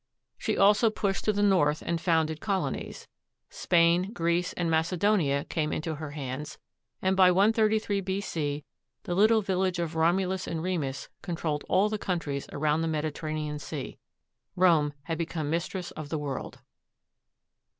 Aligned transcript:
She 0.39 0.57
also 0.57 0.89
pushed 0.89 1.25
to 1.25 1.31
the 1.33 1.43
north 1.43 1.83
and 1.85 2.01
founded 2.01 2.41
colonies. 2.41 3.07
Spain, 3.51 4.11
Greece, 4.13 4.51
and 4.53 4.67
Macedonia 4.67 5.43
came 5.45 5.71
into 5.71 5.93
her 5.93 6.09
hands, 6.09 6.57
and 7.03 7.15
by 7.15 7.29
133 7.29 8.01
B.C. 8.01 8.63
the 9.03 9.13
little 9.13 9.43
village 9.43 9.77
of 9.77 9.93
Romulus 9.93 10.47
and 10.47 10.63
Remus 10.63 11.07
controlled 11.21 11.65
all 11.69 11.87
the 11.87 11.99
countries 11.99 12.49
around 12.51 12.81
the 12.81 12.87
Mediterranean 12.87 13.59
Sea. 13.59 13.99
Rome 14.55 14.93
had 15.03 15.19
become 15.19 15.51
mistress 15.51 15.91
of 15.91 16.09
the 16.09 16.17
world. 16.17 16.61